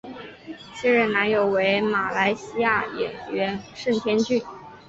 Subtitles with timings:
[0.73, 4.41] 现任男友为马来西亚演员盛天俊。